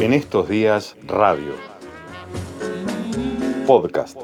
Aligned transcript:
En 0.00 0.14
estos 0.14 0.48
días, 0.48 0.96
radio. 1.06 1.52
Podcast. 3.66 4.16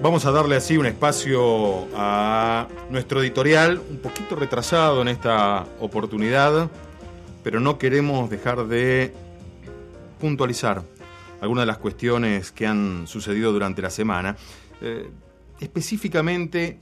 Vamos 0.00 0.24
a 0.26 0.30
darle 0.30 0.54
así 0.54 0.76
un 0.78 0.86
espacio 0.86 1.88
a 1.96 2.68
nuestro 2.88 3.20
editorial, 3.20 3.82
un 3.90 3.98
poquito 3.98 4.36
retrasado 4.36 5.02
en 5.02 5.08
esta 5.08 5.66
oportunidad, 5.80 6.70
pero 7.42 7.58
no 7.58 7.78
queremos 7.78 8.30
dejar 8.30 8.68
de 8.68 9.12
puntualizar 10.20 10.84
algunas 11.40 11.62
de 11.62 11.66
las 11.66 11.78
cuestiones 11.78 12.52
que 12.52 12.66
han 12.66 13.06
sucedido 13.06 13.52
durante 13.52 13.82
la 13.82 13.90
semana, 13.90 14.36
eh, 14.80 15.10
específicamente 15.58 16.78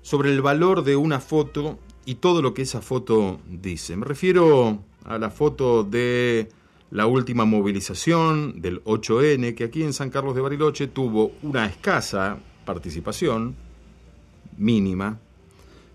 sobre 0.00 0.30
el 0.30 0.42
valor 0.42 0.82
de 0.82 0.96
una 0.96 1.20
foto 1.20 1.78
y 2.04 2.16
todo 2.16 2.42
lo 2.42 2.54
que 2.54 2.62
esa 2.62 2.80
foto 2.80 3.40
dice. 3.46 3.96
Me 3.96 4.04
refiero 4.04 4.80
a 5.04 5.18
la 5.18 5.30
foto 5.30 5.84
de 5.84 6.48
la 6.90 7.06
última 7.06 7.44
movilización 7.44 8.60
del 8.60 8.82
8N, 8.84 9.54
que 9.54 9.64
aquí 9.64 9.82
en 9.82 9.92
San 9.92 10.10
Carlos 10.10 10.34
de 10.34 10.40
Bariloche 10.40 10.88
tuvo 10.88 11.32
una 11.42 11.66
escasa 11.66 12.38
participación, 12.64 13.54
mínima, 14.58 15.18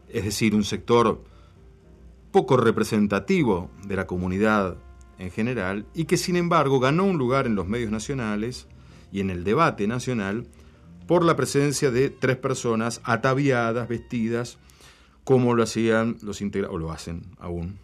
es 0.09 0.23
decir, 0.23 0.55
un 0.55 0.63
sector 0.63 1.21
poco 2.31 2.57
representativo 2.57 3.70
de 3.85 3.95
la 3.95 4.07
comunidad 4.07 4.77
en 5.20 5.32
general, 5.32 5.85
y 5.93 6.05
que 6.05 6.18
sin 6.18 6.35
embargo 6.35 6.79
ganó 6.79 7.05
un 7.05 7.18
lugar 7.18 7.48
en 7.48 7.55
los 7.55 7.68
medios 7.68 7.91
nacionales 7.91 8.68
y 9.12 9.20
en 9.20 9.29
el 9.29 9.43
debate 9.43 9.87
nacional 9.87 10.48
por 11.07 11.23
la 11.23 11.35
presencia 11.35 11.90
de 11.90 12.10
tres 12.10 12.37
personas 12.37 13.01
ataviadas, 13.04 13.88
vestidas, 13.88 14.57
como 15.23 15.55
lo 15.55 15.63
hacían 15.63 16.18
los 16.21 16.41
integrantes, 16.41 16.76
o 16.76 16.77
lo 16.79 16.91
hacen 16.91 17.23
aún, 17.40 17.79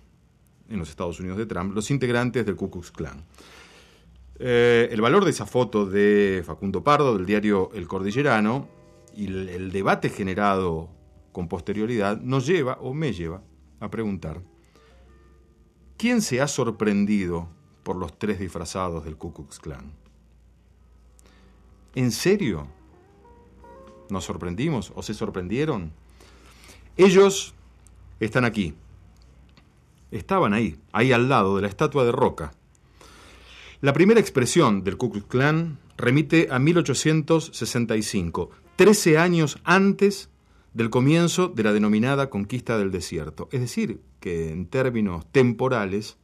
en 0.69 0.79
los 0.79 0.89
Estados 0.89 1.19
Unidos 1.19 1.37
de 1.37 1.45
Trump, 1.45 1.73
los 1.73 1.89
integrantes 1.89 2.45
del 2.45 2.55
Ku 2.55 2.69
Klux 2.69 2.91
Klan. 2.91 3.23
Eh, 4.39 4.89
el 4.91 5.01
valor 5.01 5.25
de 5.25 5.31
esa 5.31 5.45
foto 5.45 5.85
de 5.85 6.43
Facundo 6.45 6.83
Pardo, 6.83 7.15
del 7.15 7.25
diario 7.25 7.69
El 7.73 7.87
Cordillerano, 7.87 8.67
y 9.15 9.27
el, 9.27 9.49
el 9.49 9.71
debate 9.71 10.09
generado 10.09 10.89
con 11.31 11.47
posterioridad, 11.47 12.19
nos 12.21 12.45
lleva, 12.45 12.77
o 12.81 12.93
me 12.93 13.13
lleva, 13.13 13.41
a 13.79 13.89
preguntar, 13.89 14.41
¿quién 15.97 16.21
se 16.21 16.41
ha 16.41 16.47
sorprendido 16.47 17.47
por 17.83 17.95
los 17.95 18.17
tres 18.17 18.39
disfrazados 18.39 19.05
del 19.05 19.17
Ku 19.17 19.33
Klux 19.33 19.59
Klan? 19.59 19.91
¿En 21.95 22.11
serio? 22.11 22.67
¿Nos 24.09 24.25
sorprendimos 24.25 24.91
o 24.95 25.03
se 25.03 25.13
sorprendieron? 25.13 25.91
Ellos 26.97 27.53
están 28.19 28.45
aquí, 28.45 28.73
estaban 30.11 30.53
ahí, 30.53 30.79
ahí 30.91 31.11
al 31.11 31.29
lado 31.29 31.55
de 31.55 31.63
la 31.63 31.67
estatua 31.67 32.05
de 32.05 32.11
Roca. 32.11 32.53
La 33.81 33.93
primera 33.93 34.19
expresión 34.19 34.83
del 34.83 34.97
Ku 34.97 35.11
Klux 35.11 35.27
Klan 35.27 35.77
remite 35.97 36.47
a 36.51 36.59
1865, 36.59 38.49
13 38.75 39.17
años 39.17 39.59
antes 39.63 40.29
del 40.73 40.89
comienzo 40.89 41.47
de 41.49 41.63
la 41.63 41.73
denominada 41.73 42.29
conquista 42.29 42.77
del 42.77 42.91
desierto. 42.91 43.47
Es 43.51 43.61
decir, 43.61 44.01
que 44.19 44.51
en 44.51 44.65
términos 44.65 45.25
temporales, 45.31 46.17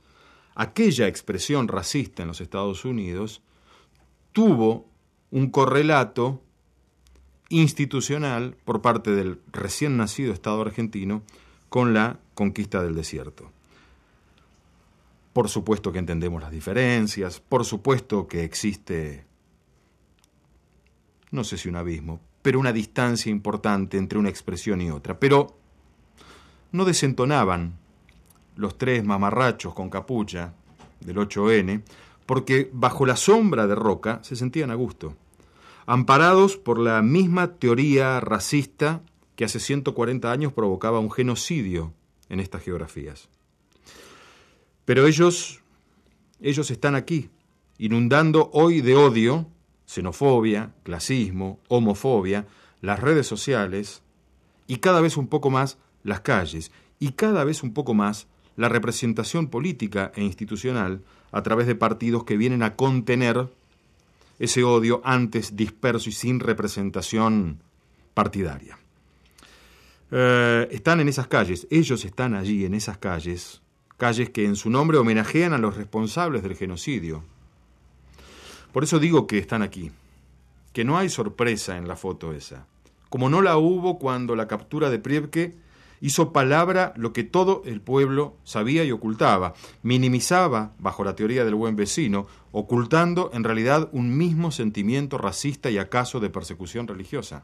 aquella 0.55 1.07
expresión 1.07 1.67
racista 1.67 2.23
en 2.23 2.29
los 2.29 2.41
Estados 2.41 2.85
Unidos 2.85 3.41
tuvo 4.31 4.89
un 5.31 5.49
correlato 5.49 6.41
institucional 7.49 8.55
por 8.65 8.81
parte 8.81 9.11
del 9.11 9.39
recién 9.51 9.97
nacido 9.97 10.33
Estado 10.33 10.61
argentino 10.61 11.23
con 11.69 11.93
la 11.93 12.19
conquista 12.33 12.81
del 12.81 12.95
desierto. 12.95 13.51
Por 15.33 15.49
supuesto 15.49 15.91
que 15.91 15.99
entendemos 15.99 16.41
las 16.41 16.51
diferencias, 16.51 17.39
por 17.39 17.65
supuesto 17.65 18.27
que 18.27 18.43
existe, 18.43 19.25
no 21.31 21.43
sé 21.43 21.57
si 21.57 21.69
un 21.69 21.75
abismo, 21.75 22.19
pero 22.41 22.59
una 22.59 22.73
distancia 22.73 23.29
importante 23.29 23.97
entre 23.97 24.19
una 24.19 24.29
expresión 24.29 24.81
y 24.81 24.91
otra. 24.91 25.19
Pero 25.19 25.57
no 26.71 26.85
desentonaban 26.85 27.77
los 28.55 28.77
tres 28.77 29.03
mamarrachos 29.03 29.73
con 29.73 29.89
capucha 29.89 30.53
del 30.99 31.17
8N, 31.17 31.83
porque 32.25 32.69
bajo 32.73 33.05
la 33.05 33.15
sombra 33.15 33.67
de 33.67 33.75
Roca 33.75 34.19
se 34.21 34.35
sentían 34.35 34.69
a 34.69 34.75
gusto, 34.75 35.15
amparados 35.85 36.57
por 36.57 36.77
la 36.77 37.01
misma 37.01 37.55
teoría 37.55 38.19
racista 38.19 39.01
que 39.35 39.45
hace 39.45 39.59
140 39.59 40.31
años 40.31 40.53
provocaba 40.53 40.99
un 40.99 41.09
genocidio 41.09 41.93
en 42.27 42.39
estas 42.39 42.61
geografías. 42.61 43.29
Pero 44.85 45.07
ellos, 45.07 45.61
ellos 46.41 46.69
están 46.71 46.95
aquí, 46.95 47.29
inundando 47.77 48.49
hoy 48.53 48.81
de 48.81 48.95
odio, 48.95 49.47
xenofobia, 49.89 50.71
clasismo, 50.83 51.59
homofobia, 51.67 52.45
las 52.81 52.99
redes 52.99 53.25
sociales 53.25 54.03
y 54.67 54.77
cada 54.77 55.01
vez 55.01 55.17
un 55.17 55.27
poco 55.27 55.49
más 55.49 55.79
las 56.03 56.21
calles 56.21 56.71
y 56.99 57.13
cada 57.13 57.43
vez 57.43 57.63
un 57.63 57.73
poco 57.73 57.95
más 57.95 58.27
la 58.55 58.69
representación 58.69 59.47
política 59.47 60.11
e 60.15 60.21
institucional 60.21 61.01
a 61.31 61.41
través 61.41 61.65
de 61.65 61.73
partidos 61.73 62.23
que 62.23 62.37
vienen 62.37 62.61
a 62.61 62.75
contener 62.75 63.49
ese 64.37 64.63
odio 64.63 65.01
antes 65.03 65.55
disperso 65.55 66.09
y 66.09 66.11
sin 66.11 66.39
representación 66.39 67.63
partidaria. 68.13 68.77
Eh, 70.11 70.67
están 70.69 70.99
en 70.99 71.09
esas 71.09 71.27
calles, 71.27 71.65
ellos 71.71 72.05
están 72.05 72.35
allí 72.35 72.65
en 72.65 72.75
esas 72.75 72.99
calles 72.99 73.61
calles 73.97 74.29
que 74.29 74.45
en 74.45 74.55
su 74.55 74.69
nombre 74.69 74.97
homenajean 74.97 75.53
a 75.53 75.57
los 75.57 75.75
responsables 75.75 76.41
del 76.41 76.55
genocidio. 76.55 77.21
Por 78.71 78.83
eso 78.83 78.99
digo 78.99 79.27
que 79.27 79.37
están 79.37 79.61
aquí, 79.61 79.91
que 80.73 80.83
no 80.83 80.97
hay 80.97 81.09
sorpresa 81.09 81.77
en 81.77 81.87
la 81.87 81.95
foto 81.95 82.33
esa, 82.33 82.65
como 83.09 83.29
no 83.29 83.41
la 83.41 83.57
hubo 83.57 83.97
cuando 83.97 84.35
la 84.35 84.47
captura 84.47 84.89
de 84.89 84.99
Priebke 84.99 85.55
hizo 86.01 86.31
palabra 86.31 86.93
lo 86.95 87.11
que 87.11 87.23
todo 87.23 87.63
el 87.65 87.81
pueblo 87.81 88.35
sabía 88.43 88.83
y 88.83 88.91
ocultaba, 88.91 89.53
minimizaba 89.83 90.71
bajo 90.79 91.03
la 91.03 91.15
teoría 91.15 91.43
del 91.43 91.55
buen 91.55 91.75
vecino, 91.75 92.27
ocultando 92.51 93.31
en 93.33 93.43
realidad 93.43 93.89
un 93.91 94.17
mismo 94.17 94.51
sentimiento 94.51 95.17
racista 95.17 95.69
y 95.69 95.77
acaso 95.77 96.19
de 96.19 96.29
persecución 96.29 96.87
religiosa. 96.87 97.43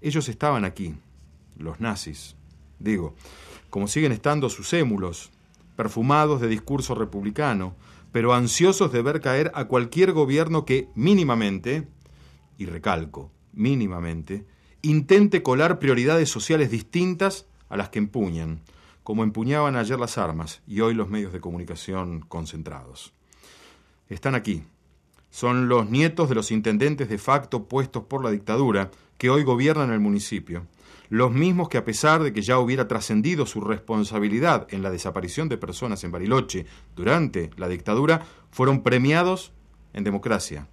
Ellos 0.00 0.28
estaban 0.28 0.64
aquí, 0.64 0.94
los 1.56 1.80
nazis, 1.80 2.36
digo, 2.78 3.14
como 3.70 3.88
siguen 3.88 4.12
estando 4.12 4.48
sus 4.48 4.72
émulos, 4.72 5.30
perfumados 5.76 6.40
de 6.40 6.48
discurso 6.48 6.94
republicano, 6.94 7.74
pero 8.12 8.34
ansiosos 8.34 8.92
de 8.92 9.02
ver 9.02 9.20
caer 9.20 9.50
a 9.54 9.64
cualquier 9.64 10.12
gobierno 10.12 10.64
que 10.64 10.88
mínimamente, 10.94 11.88
y 12.56 12.66
recalco, 12.66 13.30
mínimamente, 13.52 14.46
intente 14.82 15.42
colar 15.42 15.78
prioridades 15.78 16.28
sociales 16.28 16.70
distintas 16.70 17.46
a 17.68 17.76
las 17.76 17.88
que 17.90 17.98
empuñan, 17.98 18.60
como 19.02 19.22
empuñaban 19.22 19.76
ayer 19.76 19.98
las 19.98 20.18
armas 20.18 20.62
y 20.66 20.80
hoy 20.80 20.94
los 20.94 21.08
medios 21.08 21.32
de 21.32 21.40
comunicación 21.40 22.20
concentrados. 22.20 23.12
Están 24.08 24.34
aquí. 24.34 24.64
Son 25.30 25.68
los 25.68 25.90
nietos 25.90 26.28
de 26.28 26.34
los 26.34 26.50
intendentes 26.50 27.08
de 27.08 27.18
facto 27.18 27.68
puestos 27.68 28.04
por 28.04 28.24
la 28.24 28.30
dictadura 28.30 28.90
que 29.18 29.30
hoy 29.30 29.42
gobiernan 29.42 29.92
el 29.92 30.00
municipio 30.00 30.66
los 31.08 31.32
mismos 31.32 31.68
que 31.68 31.78
a 31.78 31.84
pesar 31.84 32.22
de 32.22 32.32
que 32.32 32.42
ya 32.42 32.58
hubiera 32.58 32.88
trascendido 32.88 33.46
su 33.46 33.60
responsabilidad 33.60 34.66
en 34.70 34.82
la 34.82 34.90
desaparición 34.90 35.48
de 35.48 35.56
personas 35.56 36.04
en 36.04 36.12
Bariloche 36.12 36.66
durante 36.94 37.50
la 37.56 37.68
dictadura, 37.68 38.26
fueron 38.50 38.82
premiados 38.82 39.52
en 39.94 40.04
democracia. 40.04 40.68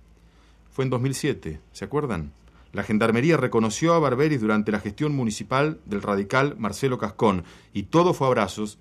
Fue 0.71 0.83
en 0.83 0.89
2007, 0.89 1.61
¿se 1.71 1.85
acuerdan? 1.85 2.33
La 2.73 2.83
Gendarmería 2.83 3.37
reconoció 3.37 3.93
a 3.93 3.99
Barberis 3.99 4.41
durante 4.41 4.73
la 4.73 4.81
gestión 4.81 5.15
municipal 5.15 5.79
del 5.85 6.01
radical 6.01 6.55
Marcelo 6.57 6.97
Cascón, 6.97 7.45
y 7.71 7.83
todo 7.83 8.13
fue 8.13 8.27
abrazos 8.27 8.79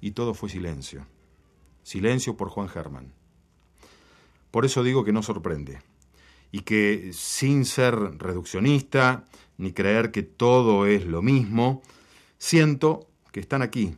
y 0.00 0.12
todo 0.12 0.34
fue 0.34 0.48
silencio. 0.48 1.06
Silencio 1.82 2.36
por 2.36 2.48
Juan 2.50 2.68
Germán. 2.68 3.12
Por 4.52 4.64
eso 4.64 4.84
digo 4.84 5.04
que 5.04 5.12
no 5.12 5.24
sorprende, 5.24 5.80
y 6.54 6.60
que 6.60 7.10
sin 7.12 7.64
ser 7.64 7.96
reduccionista, 7.96 9.24
ni 9.58 9.72
creer 9.72 10.12
que 10.12 10.22
todo 10.22 10.86
es 10.86 11.04
lo 11.04 11.20
mismo, 11.20 11.82
siento 12.38 13.08
que 13.32 13.40
están 13.40 13.60
aquí, 13.60 13.96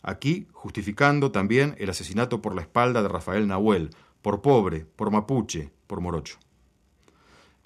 aquí 0.00 0.46
justificando 0.52 1.32
también 1.32 1.74
el 1.80 1.90
asesinato 1.90 2.40
por 2.40 2.54
la 2.54 2.62
espalda 2.62 3.02
de 3.02 3.08
Rafael 3.08 3.48
Nahuel, 3.48 3.90
por 4.22 4.40
pobre, 4.40 4.86
por 4.94 5.10
mapuche, 5.10 5.72
por 5.88 6.00
morocho. 6.00 6.38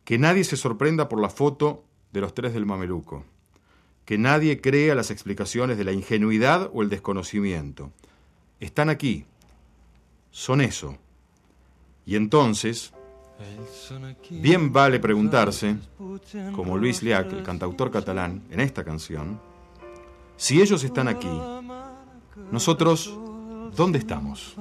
Que 0.07 0.17
nadie 0.17 0.45
se 0.45 0.57
sorprenda 0.57 1.11
por 1.11 1.21
la 1.21 1.29
foto 1.29 1.85
de 2.11 2.23
los 2.23 2.33
tres 2.33 2.55
del 2.55 2.65
mameluco, 2.65 3.27
que 4.07 4.17
nadie 4.17 4.59
crea 4.59 4.95
las 4.95 5.11
explicaciones 5.11 5.77
de 5.77 5.85
la 5.85 5.93
ingenuidad 5.93 6.71
o 6.73 6.81
el 6.81 6.89
desconocimiento. 6.89 7.93
Están 8.59 8.89
aquí, 8.89 9.27
son 10.31 10.63
eso. 10.63 10.97
Y 12.07 12.17
entonces, 12.17 12.95
bien 14.31 14.73
vale 14.73 15.01
preguntarse, 15.01 15.77
como 16.55 16.77
Luis 16.77 17.03
Liac, 17.03 17.33
el 17.33 17.43
cantautor 17.43 17.91
catalán, 17.91 18.43
en 18.51 18.61
esta 18.61 18.85
canción, 18.85 19.41
si 20.37 20.61
ellos 20.61 20.83
están 20.85 21.09
aquí, 21.09 21.31
nosotros, 22.51 23.17
¿dónde 23.77 23.99
estamos? 23.99 24.57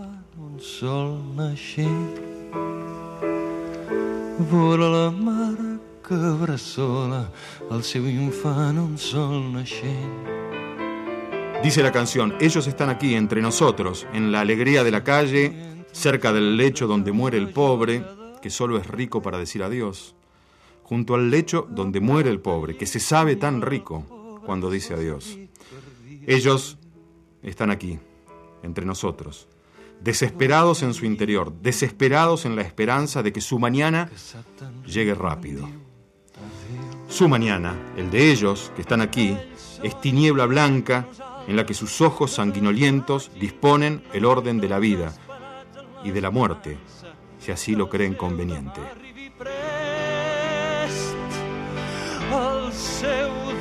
la 4.39 5.11
mare 5.11 5.79
que 6.07 6.15
bressola 6.15 7.31
al 7.71 7.83
seu 7.83 8.05
infant 8.07 8.77
un 8.77 8.97
sol 8.97 9.53
naixent. 9.53 10.27
Dice 11.63 11.81
la 11.81 11.91
canción, 11.91 12.35
ellos 12.41 12.67
están 12.67 12.89
aquí 12.89 13.15
entre 13.15 13.41
nosotros, 13.41 14.05
en 14.13 14.31
la 14.31 14.41
alegría 14.41 14.83
de 14.83 14.91
la 14.91 15.03
calle, 15.03 15.85
cerca 15.93 16.33
del 16.33 16.57
lecho 16.57 16.87
donde 16.87 17.13
muere 17.13 17.37
el 17.37 17.49
pobre, 17.51 18.03
que 18.44 18.50
solo 18.50 18.78
es 18.78 18.88
rico 18.88 19.22
para 19.22 19.38
decir 19.38 19.63
adiós, 19.63 20.16
junto 20.84 21.16
al 21.16 21.31
lecho 21.31 21.66
donde 21.69 22.01
muere 22.01 22.30
el 22.30 22.42
pobre, 22.42 22.75
que 22.75 22.86
se 22.86 23.00
sabe 23.00 23.38
tan 23.38 23.62
rico 23.62 24.42
cuando 24.45 24.69
dice 24.69 24.94
adiós. 24.94 25.40
Ellos 26.28 26.78
están 27.42 27.72
aquí, 27.72 28.00
entre 28.62 28.86
nosotros, 28.86 29.48
desesperados 30.01 30.84
en 30.84 30.94
su 30.94 31.06
interior, 31.06 31.54
desesperados 31.62 32.44
en 32.44 32.57
la 32.57 32.63
esperanza 32.63 33.24
de 33.24 33.31
que 33.31 33.40
su 33.40 33.60
mañana 33.60 34.12
llegue 34.86 35.16
rápido. 35.16 35.69
Su 37.07 37.30
mañana, 37.30 37.94
el 37.95 38.12
de 38.12 38.30
ellos, 38.30 38.74
que 38.75 38.81
están 38.81 39.00
aquí, 39.00 39.38
es 39.84 40.01
tiniebla 40.01 40.48
blanca 40.48 41.07
en 41.48 41.56
la 41.56 41.66
que 41.66 41.74
sus 41.74 42.01
ojos 42.01 42.31
sanguinolientos 42.31 43.31
disponen 43.40 44.04
el 44.12 44.25
orden 44.25 44.60
de 44.60 44.68
la 44.68 44.80
vida 44.80 45.13
y 46.04 46.12
de 46.12 46.19
la 46.19 46.30
muerte, 46.30 46.78
si 47.44 47.51
así 47.51 47.75
lo 47.75 47.90
creen 47.90 48.16
conveniente. 48.16 48.80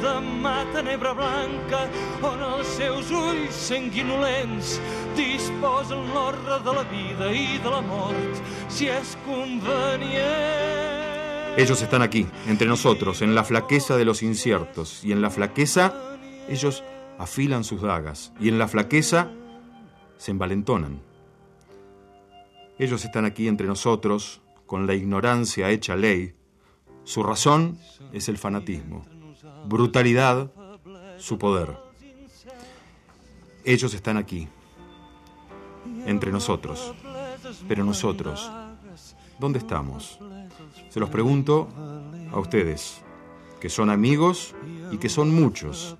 demà 0.02 0.64
tenebra 0.74 1.12
blanca 1.14 1.84
on 2.26 2.40
els 2.42 2.66
seus 2.76 3.10
ulls 3.14 3.54
sanguinolents 3.68 4.74
disposen 5.18 6.02
l'ordre 6.14 6.58
de 6.66 6.74
la 6.78 6.82
vida 6.90 7.30
i 7.30 7.58
de 7.62 7.70
la 7.70 7.80
mort 7.86 8.42
si 8.68 8.88
és 8.90 9.14
convenient. 9.26 11.10
Ellos 11.56 11.82
están 11.82 12.02
aquí, 12.02 12.26
entre 12.48 12.66
nosotros, 12.66 13.20
en 13.20 13.34
la 13.34 13.44
flaqueza 13.44 13.98
de 13.98 14.06
los 14.06 14.22
inciertos, 14.22 15.04
y 15.04 15.12
en 15.12 15.20
la 15.20 15.28
flaqueza 15.28 15.92
ellos 16.48 16.82
afilan 17.18 17.62
sus 17.62 17.82
dagas, 17.82 18.32
y 18.40 18.48
en 18.48 18.58
la 18.58 18.68
flaqueza 18.68 19.28
se 20.16 20.30
envalentonan. 20.30 21.11
Ellos 22.82 23.04
están 23.04 23.24
aquí 23.24 23.48
entre 23.48 23.66
nosotros, 23.66 24.42
con 24.66 24.86
la 24.86 24.94
ignorancia 24.94 25.70
hecha 25.70 25.96
ley. 25.96 26.34
Su 27.04 27.22
razón 27.22 27.78
es 28.12 28.28
el 28.28 28.38
fanatismo 28.38 29.04
brutalidad, 29.64 30.50
su 31.18 31.38
poder. 31.38 31.76
Ellos 33.64 33.94
están 33.94 34.16
aquí, 34.16 34.48
entre 36.06 36.32
nosotros. 36.32 36.94
Pero 37.68 37.84
nosotros, 37.84 38.50
¿dónde 39.38 39.58
estamos? 39.58 40.18
Se 40.90 41.00
los 41.00 41.10
pregunto 41.10 41.68
a 42.32 42.38
ustedes, 42.38 43.00
que 43.60 43.68
son 43.68 43.90
amigos 43.90 44.54
y 44.90 44.98
que 44.98 45.08
son 45.08 45.34
muchos. 45.34 45.96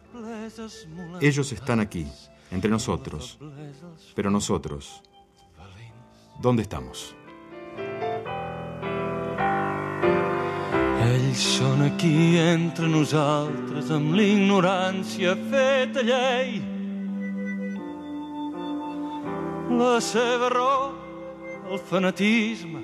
Ellos 1.20 1.52
están 1.52 1.80
aquí, 1.80 2.06
entre 2.50 2.70
nosotros. 2.70 3.38
Pero 4.14 4.30
nosotros, 4.30 5.02
¿dónde 6.42 6.62
estamos? 6.62 7.14
Ells 11.02 11.42
són 11.58 11.84
aquí 11.86 12.36
entre 12.42 12.88
nosaltres 12.90 13.90
amb 13.94 14.16
l'ignorància 14.18 15.36
feta 15.52 16.02
llei. 16.02 16.58
La 19.78 19.96
seva 20.02 20.50
raó, 20.52 20.90
el 21.70 21.80
fanatisme, 21.90 22.82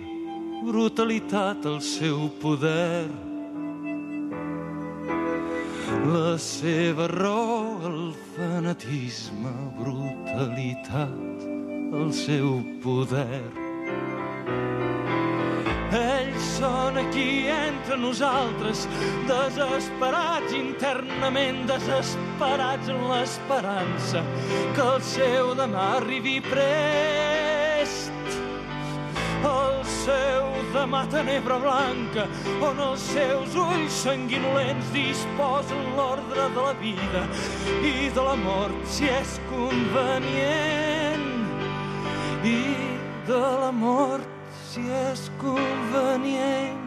brutalitat, 0.68 1.66
el 1.66 1.82
seu 1.82 2.28
poder. 2.42 3.10
La 6.08 6.38
seva 6.38 7.10
raó, 7.10 7.60
el 7.90 8.02
fanatisme, 8.36 9.52
brutalitat, 9.82 11.57
el 11.92 12.12
seu 12.12 12.58
poder. 12.82 13.42
Ells 15.88 16.48
són 16.58 16.98
aquí 17.00 17.46
entre 17.48 17.96
nosaltres, 17.96 18.84
desesperats 19.28 20.52
internament, 20.52 21.62
desesperats 21.70 22.90
en 22.92 23.00
l'esperança 23.08 24.24
que 24.76 24.84
el 24.84 25.00
seu 25.14 25.54
demà 25.56 25.94
arribi 25.96 26.38
prest. 26.44 28.12
El 29.48 29.80
seu 30.02 30.50
demà 30.74 31.04
tenebra 31.08 31.56
blanca, 31.62 32.26
on 32.68 32.82
els 32.90 33.06
seus 33.14 33.56
ulls 33.56 34.02
sanguinolents 34.02 34.92
disposen 34.92 35.88
l'ordre 35.96 36.50
de 36.58 36.66
la 36.68 36.76
vida 36.82 37.24
i 37.80 38.10
de 38.12 38.28
la 38.28 38.36
mort, 38.44 38.84
si 38.98 39.08
és 39.08 39.38
convenient. 39.48 40.87
I 42.48 42.76
de 43.26 43.40
la 43.62 43.70
mort, 43.72 44.28
si 44.70 44.80
és 44.88 45.26
convenient. 45.40 46.86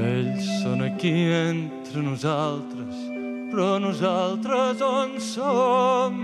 Ells 0.00 0.48
són 0.62 0.82
aquí 0.88 1.14
entre 1.36 2.02
nosaltres, 2.02 2.98
però 3.52 3.78
nosaltres 3.82 4.82
on 4.82 5.14
som? 5.22 6.20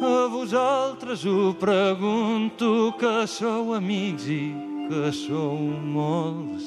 A 0.00 0.16
vosaltres 0.32 1.26
ho 1.28 1.52
pregunto, 1.60 2.94
que 2.98 3.14
sou 3.28 3.74
amics 3.76 4.26
i 4.32 4.69
que 4.90 5.10
sou 5.14 5.54
molts. 5.94 6.64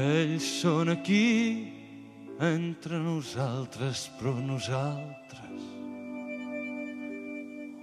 Ells 0.00 0.46
són 0.62 0.88
aquí 0.88 1.26
entre 2.40 2.96
nosaltres, 3.04 4.06
però 4.16 4.32
nosaltres 4.40 5.66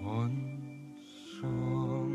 on 0.01 0.33
som? 1.35 2.09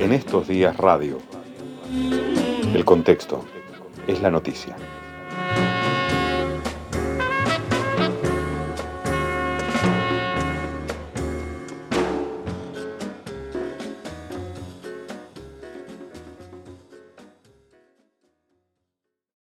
En 0.00 0.12
estos 0.16 0.48
días 0.48 0.76
radio, 0.80 1.20
el 2.72 2.84
contexto 2.84 3.44
es 4.06 4.22
la 4.22 4.30
noticia. 4.30 4.76